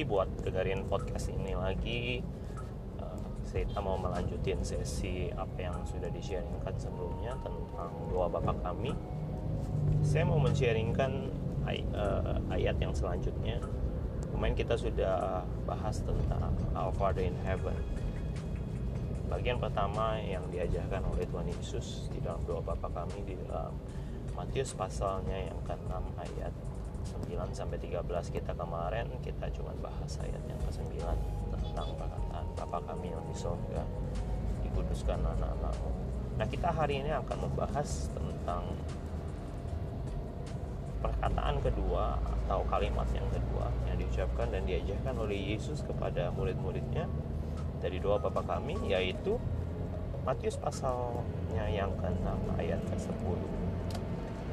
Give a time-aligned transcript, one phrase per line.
[0.00, 2.24] buat dengerin podcast ini lagi.
[2.96, 8.96] Uh, saya mau melanjutin sesi apa yang sudah di-sharingkan sebelumnya tentang doa Bapak kami.
[10.00, 11.28] Saya mau men-sharingkan
[11.68, 13.60] ay uh, ayat yang selanjutnya.
[14.32, 17.76] Kemarin kita sudah bahas tentang Our Father in Heaven.
[19.28, 23.76] Bagian pertama yang diajarkan oleh Tuhan Yesus di dalam doa Bapa kami di dalam
[24.32, 26.52] Matius pasalnya yang ke-6 ayat
[27.02, 30.94] 9 sampai 13 kita kemarin kita cuma bahas ayat yang ke-9
[31.52, 33.82] tentang perkataan Bapa kami yang di sorga
[34.62, 35.90] dikuduskan anak-anakmu.
[36.38, 38.64] Nah kita hari ini akan membahas tentang
[41.02, 47.10] perkataan kedua atau kalimat yang kedua yang diucapkan dan diajarkan oleh Yesus kepada murid-muridnya
[47.82, 49.36] dari doa Bapa kami yaitu
[50.22, 53.62] Matius pasalnya yang ke-6 ayat ke-10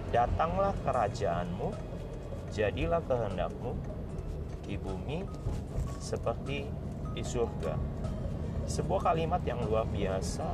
[0.10, 1.70] Datanglah kerajaanmu,
[2.60, 3.72] jadilah kehendakmu
[4.68, 5.24] di bumi
[6.04, 6.68] seperti
[7.16, 7.80] di surga.
[8.68, 10.46] Sebuah kalimat yang luar biasa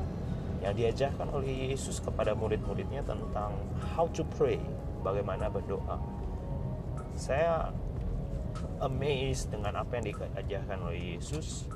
[0.61, 3.57] yang diajarkan oleh Yesus kepada murid-muridnya tentang
[3.97, 4.61] how to pray,
[5.01, 5.97] bagaimana berdoa.
[7.17, 7.73] Saya
[8.79, 11.67] amazed dengan apa yang diajarkan oleh Yesus.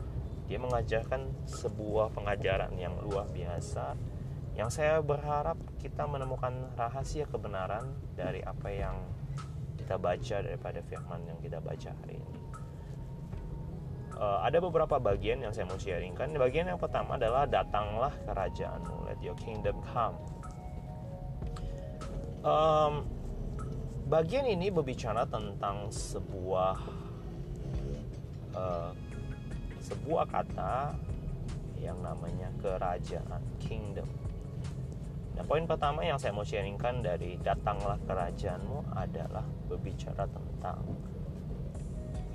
[0.50, 3.94] Dia mengajarkan sebuah pengajaran yang luar biasa
[4.60, 9.00] yang saya berharap kita menemukan rahasia kebenaran dari apa yang
[9.90, 12.38] kita baca daripada firman yang kita baca hari ini.
[14.14, 16.30] Uh, ada beberapa bagian yang saya mau sharingkan.
[16.38, 20.14] Bagian yang pertama adalah datanglah kerajaanmu, let your kingdom come.
[22.46, 23.10] Um,
[24.06, 26.78] bagian ini berbicara tentang sebuah
[28.54, 28.94] uh,
[29.90, 30.94] sebuah kata
[31.82, 34.06] yang namanya kerajaan, kingdom
[35.40, 40.84] Nah, poin pertama yang saya mau sharingkan dari datanglah kerajaanmu adalah berbicara tentang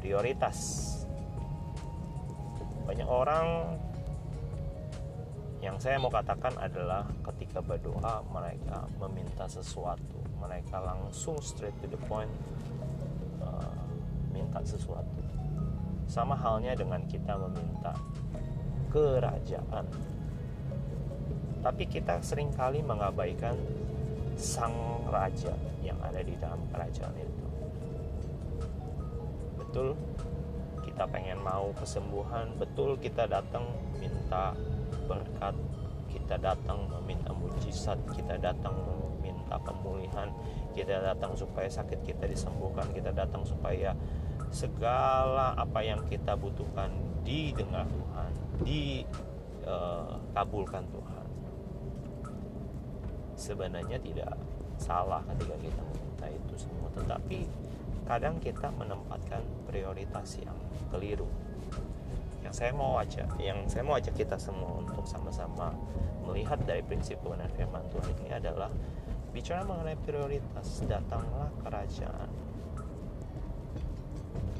[0.00, 0.56] prioritas.
[2.88, 3.76] Banyak orang
[5.60, 12.00] yang saya mau katakan adalah ketika berdoa mereka meminta sesuatu, mereka langsung straight to the
[12.09, 12.32] point
[13.44, 13.84] uh,
[14.32, 15.21] minta sesuatu.
[16.09, 17.92] Sama halnya dengan kita meminta
[18.88, 20.13] kerajaan
[21.64, 23.56] tapi kita sering kali mengabaikan
[24.36, 27.44] sang raja yang ada di dalam kerajaan itu.
[29.56, 29.97] Betul,
[30.84, 33.64] kita pengen mau kesembuhan, betul kita datang
[33.97, 34.53] minta
[35.08, 35.56] berkat,
[36.12, 40.28] kita datang meminta mujizat, kita datang meminta pemulihan,
[40.76, 43.97] kita datang supaya sakit kita disembuhkan, kita datang supaya
[44.53, 46.92] segala apa yang kita butuhkan
[47.24, 48.30] didengar Tuhan,
[49.64, 51.23] dikabulkan eh, Tuhan
[53.37, 54.34] sebenarnya tidak
[54.78, 56.89] salah ketika kita meminta itu semua.
[56.95, 57.39] Tetapi
[58.05, 60.56] kadang kita menempatkan prioritas yang
[60.93, 61.28] keliru.
[62.45, 65.72] Yang saya mau ajak yang saya mau ajak kita semua untuk sama-sama
[66.28, 68.71] melihat dari prinsip kebenaran firman Tuhan ini adalah
[69.33, 72.31] bicara mengenai prioritas datanglah kerajaan.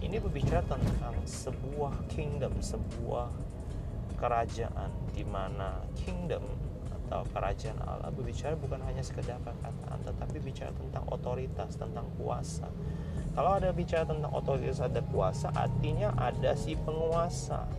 [0.01, 3.29] Ini berbicara tentang sebuah kingdom sebuah
[4.21, 6.45] kerajaan di mana kingdom
[7.14, 8.10] atau kerajaan Allah.
[8.10, 12.66] Berbicara bukan hanya sekedar perkataan tetapi bicara tentang otoritas tentang kuasa.
[13.38, 17.70] Kalau ada bicara tentang otoritas ada kuasa artinya ada si penguasa.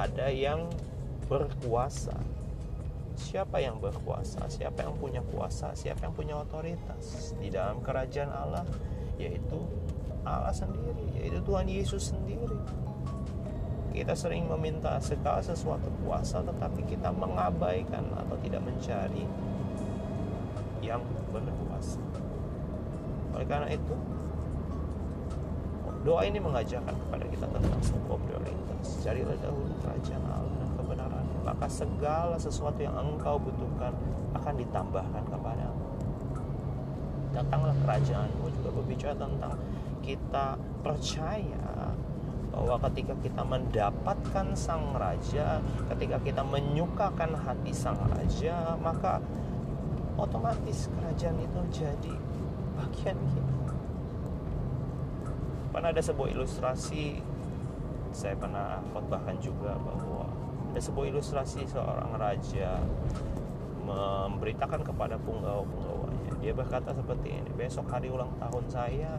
[0.00, 0.64] Ada yang
[1.28, 2.16] berkuasa.
[3.20, 4.48] Siapa yang berkuasa?
[4.48, 5.76] Siapa yang punya kuasa?
[5.76, 7.36] Siapa yang punya otoritas?
[7.36, 8.64] Di dalam kerajaan Allah
[9.20, 9.60] yaitu
[10.24, 12.56] Allah sendiri yaitu Tuhan Yesus sendiri
[13.98, 19.26] kita sering meminta segala sesuatu kuasa tetapi kita mengabaikan atau tidak mencari
[20.78, 21.02] yang
[21.34, 21.98] berkuasa.
[23.34, 23.94] Oleh karena itu,
[26.06, 29.02] doa ini mengajarkan kepada kita tentang sebuah prioritas.
[29.02, 33.92] Carilah dahulu kerajaan Allah dan kebenaran, maka segala sesuatu yang engkau butuhkan
[34.38, 35.86] akan ditambahkan kepadamu.
[37.34, 39.54] Datanglah kerajaanmu juga berbicara tentang
[40.00, 41.92] kita percaya
[42.48, 45.60] bahwa ketika kita mendapatkan sang raja,
[45.94, 49.20] ketika kita menyukakan hati sang raja, maka
[50.18, 52.14] otomatis kerajaan itu jadi
[52.74, 53.56] bagian kita.
[55.68, 57.22] Pernah ada sebuah ilustrasi,
[58.10, 60.26] saya pernah khotbahkan juga bahwa
[60.72, 62.82] ada sebuah ilustrasi seorang raja
[63.86, 66.32] memberitakan kepada punggawa-punggawanya.
[66.44, 69.16] Dia berkata seperti ini, besok hari ulang tahun saya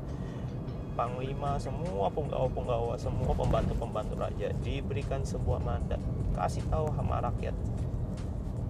[0.99, 6.03] panglima, semua penggawa-penggawa, semua pembantu-pembantu raja diberikan sebuah mandat.
[6.35, 7.55] Kasih tahu sama rakyat.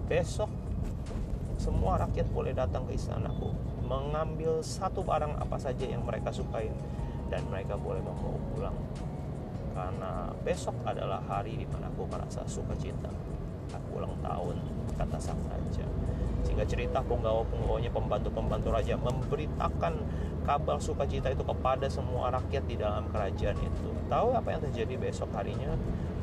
[0.06, 0.46] Besok
[1.58, 3.50] semua rakyat boleh datang ke istanaku
[3.84, 6.70] mengambil satu barang apa saja yang mereka sukai
[7.28, 8.76] dan mereka boleh membawa pulang
[9.76, 13.12] karena besok adalah hari di mana aku merasa sukacita
[13.76, 14.56] aku ulang tahun
[14.96, 15.84] kata sang raja
[16.48, 19.94] sehingga cerita penggawa-penggawanya pembantu-pembantu raja memberitakan
[20.50, 25.30] kabar sukacita itu kepada semua rakyat di dalam kerajaan itu tahu apa yang terjadi besok
[25.38, 25.78] harinya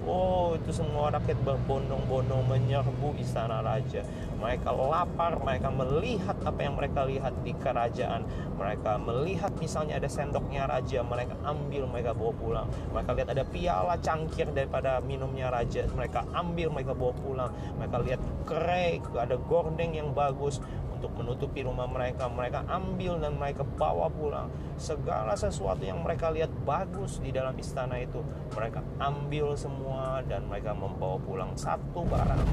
[0.08, 4.08] Oh, itu semua rakyat berbondong-bondong menyerbu istana raja.
[4.40, 8.24] Mereka lapar, mereka melihat apa yang mereka lihat di kerajaan.
[8.56, 12.68] Mereka melihat misalnya ada sendoknya raja, mereka ambil, mereka bawa pulang.
[12.96, 17.52] Mereka lihat ada piala cangkir daripada minumnya raja, mereka ambil, mereka bawa pulang.
[17.76, 20.64] Mereka lihat kerek, ada gordeng yang bagus,
[20.98, 24.50] untuk menutupi rumah mereka mereka ambil dan mereka bawa pulang.
[24.82, 28.26] Segala sesuatu yang mereka lihat bagus di dalam istana itu
[28.58, 32.44] mereka ambil semua dan mereka membawa pulang satu barang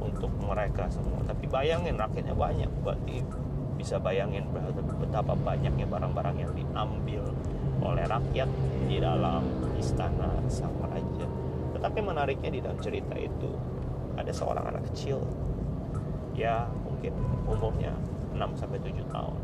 [0.00, 1.20] untuk mereka semua.
[1.28, 2.70] Tapi bayangin rakyatnya banyak.
[2.80, 3.20] Berarti
[3.76, 4.48] bisa bayangin
[5.00, 7.24] betapa banyaknya barang-barang yang diambil
[7.82, 8.48] oleh rakyat
[8.88, 9.42] di dalam
[9.76, 11.26] istana sang raja.
[11.76, 13.50] Tetapi menariknya di dalam cerita itu
[14.16, 15.20] ada seorang anak kecil.
[16.32, 16.64] Ya
[17.02, 17.18] mungkin
[17.50, 17.90] umurnya
[18.38, 19.38] 6 sampai 7 tahun.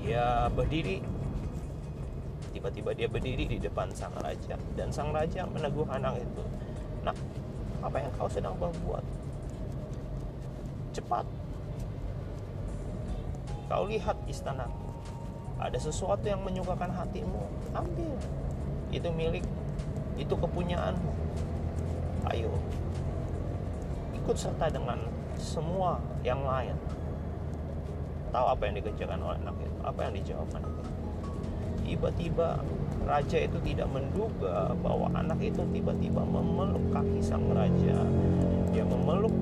[0.00, 1.04] Dia berdiri
[2.56, 6.42] tiba-tiba dia berdiri di depan sang raja dan sang raja menegur anak itu.
[7.04, 7.12] Nah,
[7.84, 9.04] apa yang kau sedang berbuat?
[10.96, 11.28] Cepat.
[13.68, 14.64] Kau lihat istana.
[15.60, 17.44] Ada sesuatu yang menyukakan hatimu,
[17.76, 18.16] ambil.
[18.88, 19.44] Itu milik,
[20.16, 21.12] itu kepunyaanmu.
[22.32, 22.48] Ayo,
[24.16, 26.76] ikut serta dengan semua yang lain.
[28.30, 29.78] Tahu apa yang dikerjakan oleh anak itu?
[29.82, 30.92] Apa yang dijawab anak itu?
[31.90, 32.48] Tiba-tiba
[33.02, 37.98] raja itu tidak menduga bahwa anak itu tiba-tiba memeluk kaki sang raja.
[38.70, 39.34] Dia memeluk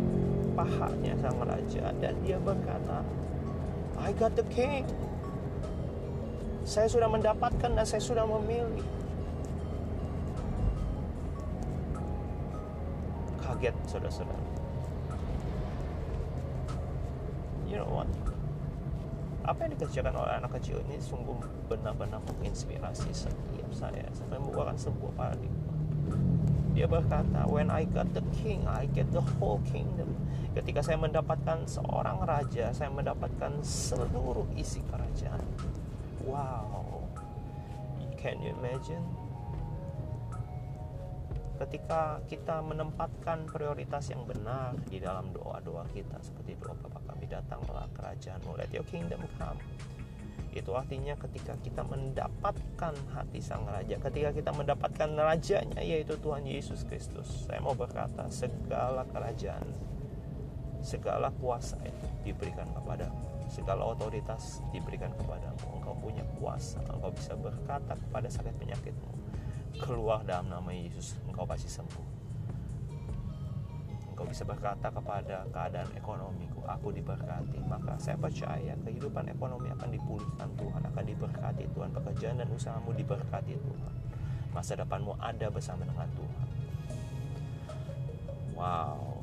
[0.57, 3.05] pahanya sang raja dan dia berkata
[4.01, 4.89] I got the king.
[6.65, 8.85] Saya sudah mendapatkan dan saya sudah memilih.
[13.45, 14.68] Kaget saudara-saudara
[17.87, 18.11] what?
[19.47, 21.39] Apa yang dikerjakan oleh anak kecil ini sungguh
[21.71, 24.05] benar-benar menginspirasi setiap saya.
[24.13, 25.73] Sampai membuahkan sebuah paradigma.
[26.79, 30.15] Dia berkata when I got the king I get the whole kingdom.
[30.55, 35.43] Ketika saya mendapatkan seorang raja saya mendapatkan seluruh isi kerajaan.
[36.23, 37.09] Wow.
[38.19, 39.03] Can you imagine
[41.59, 47.91] ketika kita menempatkan prioritas yang benar di dalam doa-doa kita seperti doa Bapa kami datanglah
[47.99, 49.59] kerajaanmu let your kingdom come.
[50.55, 56.87] Itu artinya ketika kita mendapatkan hati sang raja ketika kita mendapatkan rajanya yaitu Tuhan Yesus
[56.87, 59.67] Kristus saya mau berkata segala kerajaan
[60.79, 63.11] segala kuasa itu diberikan kepada
[63.51, 65.83] segala otoritas diberikan kepadamu.
[65.83, 66.79] Engkau punya kuasa.
[66.87, 69.28] Engkau bisa berkata kepada sakit penyakitmu
[69.79, 72.07] keluar dalam nama Yesus engkau pasti sembuh.
[74.13, 77.63] Engkau bisa berkata kepada keadaan ekonomiku aku diberkati.
[77.65, 81.65] Maka saya percaya kehidupan ekonomi akan dipulihkan Tuhan akan diberkati.
[81.71, 83.93] Tuhan pekerjaan dan usahamu diberkati Tuhan.
[84.51, 86.47] Masa depanmu ada bersama dengan Tuhan.
[88.59, 89.19] Wow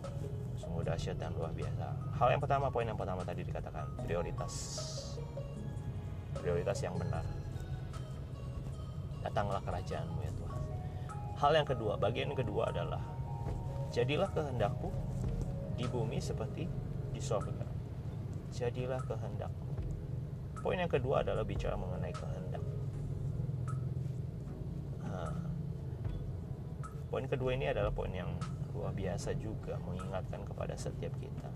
[0.75, 1.88] sungguh dahsyat dan luar biasa.
[2.19, 4.53] Hal yang pertama poin yang pertama tadi dikatakan prioritas.
[6.35, 7.24] Prioritas yang benar.
[9.24, 10.44] Datanglah kerajaanmu ya Tuhan
[11.35, 13.03] hal yang kedua bagian kedua adalah
[13.91, 14.91] jadilah kehendakku
[15.75, 16.67] di bumi seperti
[17.11, 17.67] di sorga.
[18.55, 19.67] Jadilah kehendakku.
[20.63, 22.63] Poin yang kedua adalah bicara mengenai kehendak.
[25.03, 25.31] Nah,
[27.11, 28.31] poin kedua ini adalah poin yang
[28.75, 31.49] luar biasa juga mengingatkan kepada setiap kita.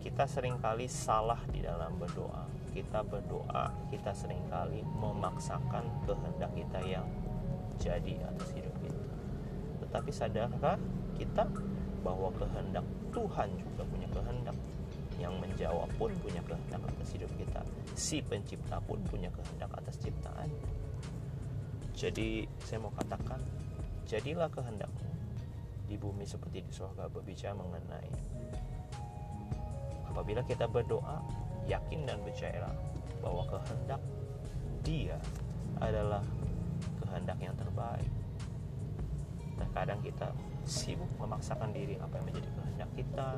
[0.00, 2.48] Kita sering kali salah di dalam berdoa.
[2.72, 7.06] Kita berdoa, kita sering kali memaksakan kehendak kita yang
[7.80, 9.04] jadi atas hidup kita.
[9.80, 10.76] Tetapi sadarkah
[11.16, 11.48] kita
[12.04, 14.56] bahwa kehendak Tuhan juga punya kehendak
[15.16, 17.64] yang menjawab pun punya kehendak atas hidup kita.
[17.96, 20.48] Si pencipta pun punya kehendak atas ciptaan.
[21.96, 23.40] Jadi saya mau katakan,
[24.08, 25.10] jadilah kehendakmu
[25.90, 28.10] di bumi seperti di surga berbicara mengenai
[30.10, 31.22] apabila kita berdoa
[31.70, 32.74] yakin dan percayalah
[33.22, 34.02] bahwa kehendak
[34.82, 35.18] dia
[35.78, 36.20] adalah
[37.02, 38.12] kehendak yang terbaik
[39.56, 40.28] terkadang kita
[40.68, 43.28] sibuk memaksakan diri apa yang menjadi kehendak kita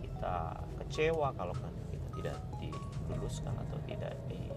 [0.00, 0.36] kita
[0.80, 4.48] kecewa kalau kehendak kita tidak diluluskan atau tidak di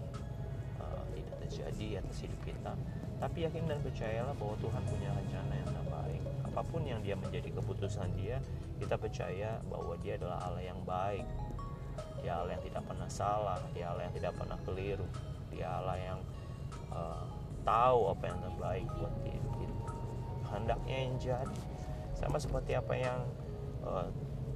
[0.80, 2.72] uh, tidak terjadi atas hidup kita.
[3.18, 6.22] Tapi yakin dan percayalah bahwa Tuhan punya rencana yang terbaik.
[6.48, 8.40] Apa pun yang dia menjadi keputusan dia
[8.80, 11.28] kita percaya bahwa dia adalah Allah yang baik.
[12.24, 15.08] Ya Allah yang tidak pernah salah dia Allah yang tidak pernah keliru.
[15.52, 16.18] Dia Allah yang
[16.96, 17.27] uh,
[17.68, 19.92] tahu apa yang terbaik buat hidup kita
[20.48, 21.60] hendaknya yang jadi.
[22.16, 23.20] Sama seperti apa yang
[23.84, 24.08] uh,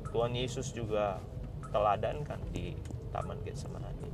[0.09, 1.21] Tuhan Yesus juga
[1.69, 2.73] teladankan di
[3.13, 4.09] Taman Getsemani.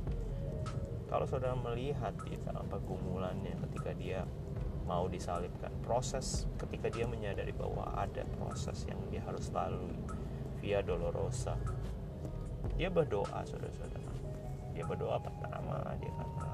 [1.09, 4.21] Kalau saudara melihat di dalam pergumulannya ketika dia
[4.85, 9.97] mau disalibkan proses ketika dia menyadari bahwa ada proses yang dia harus lalui
[10.61, 11.57] via dolorosa
[12.73, 14.13] dia berdoa saudara-saudara.
[14.75, 16.53] Dia berdoa pertama dia kata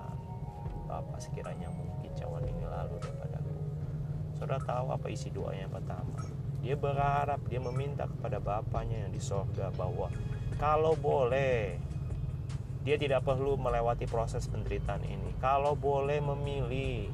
[0.85, 1.94] Bapak sekiranya mungkin
[4.45, 6.21] saudara tahu apa isi doanya yang pertama?
[6.61, 10.13] Dia berharap dia meminta kepada Bapaknya yang di sorga bahwa
[10.61, 11.81] kalau boleh
[12.85, 15.33] dia tidak perlu melewati proses penderitaan ini.
[15.41, 17.09] Kalau boleh memilih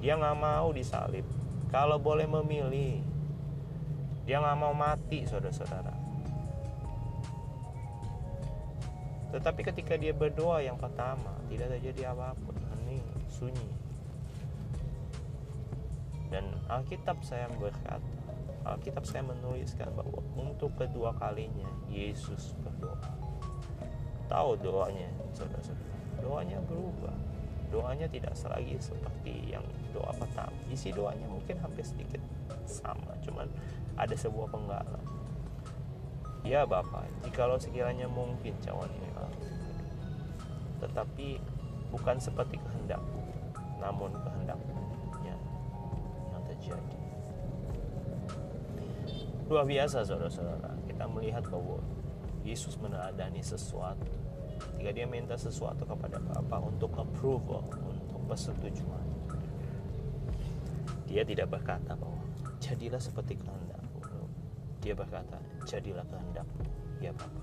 [0.00, 1.28] dia nggak mau disalib.
[1.68, 3.04] Kalau boleh memilih
[4.24, 5.92] dia nggak mau mati saudara-saudara.
[9.36, 12.56] Tetapi ketika dia berdoa yang pertama tidak terjadi apa pun.
[12.56, 13.85] Hening sunyi
[16.32, 18.02] dan Alkitab saya berkata
[18.66, 22.98] Alkitab saya menuliskan bahwa untuk kedua kalinya Yesus berdoa.
[24.26, 25.94] Tahu doanya saudara-saudara?
[26.18, 27.14] Doanya berubah.
[27.70, 29.62] Doanya tidak lagi seperti yang
[29.94, 30.50] doa pertama.
[30.66, 32.18] Isi doanya mungkin hampir sedikit
[32.66, 33.46] sama cuman
[33.94, 35.04] ada sebuah penggalan.
[36.42, 39.06] Ya Bapak jikalau sekiranya mungkin cawan ini
[40.80, 41.40] tetapi
[41.92, 43.20] bukan seperti kehendakku
[43.80, 44.85] namun kehendaknya yang
[46.66, 46.96] terjadi
[49.46, 50.74] luar biasa saudara-saudara.
[50.90, 51.78] Kita melihat bahwa
[52.42, 54.10] Yesus meneladani sesuatu.
[54.74, 59.06] Ketika dia minta sesuatu kepada Bapa untuk approval untuk persetujuan.
[61.06, 62.18] Dia tidak berkata bahwa
[62.58, 64.02] jadilah seperti kehendakku.
[64.82, 66.66] Dia berkata jadilah kehendakmu
[66.98, 67.42] ya Bapa.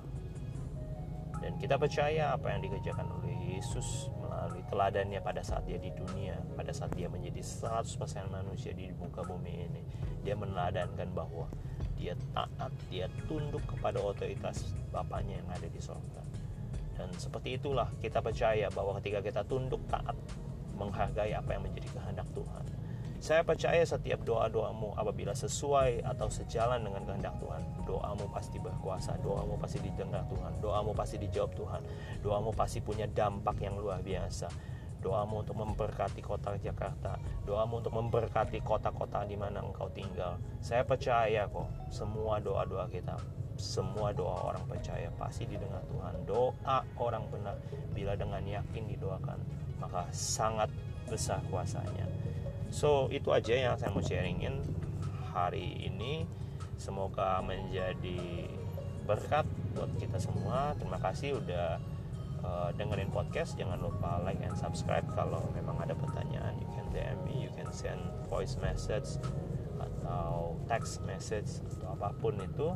[1.40, 4.12] Dan kita percaya apa yang dikerjakan oleh Yesus
[4.44, 7.88] melalui teladannya pada saat dia di dunia pada saat dia menjadi 100%
[8.28, 9.82] manusia di muka bumi ini
[10.20, 11.48] dia meneladankan bahwa
[11.96, 16.20] dia taat dia tunduk kepada otoritas Bapaknya yang ada di sorga
[17.00, 20.20] dan seperti itulah kita percaya bahwa ketika kita tunduk taat
[20.76, 22.66] menghargai apa yang menjadi kehendak Tuhan.
[23.24, 29.56] Saya percaya setiap doa-doamu apabila sesuai atau sejalan dengan kehendak Tuhan, doamu pasti berkuasa, doamu
[29.56, 31.82] pasti didengar Tuhan, doamu pasti dijawab Tuhan,
[32.20, 34.52] doamu pasti punya dampak yang luar biasa.
[35.00, 37.16] Doamu untuk memberkati kota Jakarta,
[37.48, 40.36] doamu untuk memberkati kota-kota di mana engkau tinggal.
[40.60, 43.16] Saya percaya kok semua doa-doa kita
[43.54, 47.54] semua doa orang percaya pasti didengar Tuhan doa orang benar
[47.94, 49.38] bila dengan yakin didoakan
[49.78, 50.74] maka sangat
[51.06, 52.10] besar kuasanya
[52.74, 54.58] so itu aja yang saya mau sharingin
[55.30, 56.26] hari ini.
[56.82, 58.50] Semoga menjadi
[59.06, 59.46] berkat
[59.78, 60.74] buat kita semua.
[60.82, 61.78] Terima kasih udah
[62.42, 63.54] uh, dengerin podcast.
[63.56, 65.06] Jangan lupa like and subscribe.
[65.14, 67.36] Kalau memang ada pertanyaan you can DM me.
[67.46, 69.22] You can send voice message
[69.78, 72.74] atau text message atau apa pun itu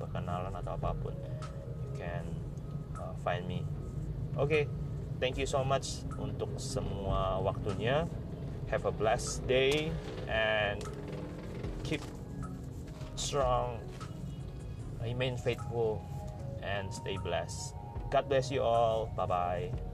[0.00, 1.12] perkenalan atau apa pun
[1.84, 2.24] you can
[2.96, 3.60] uh, find me.
[4.40, 4.62] Oke okay,
[5.20, 8.08] thank you so much untuk semua waktunya
[8.70, 9.90] have a blessed day
[10.28, 10.84] and
[11.82, 12.02] keep
[13.16, 13.78] strong
[15.02, 16.04] remain faithful
[16.62, 17.74] and stay blessed.
[18.10, 19.06] God bless you all.
[19.16, 19.89] Bye bye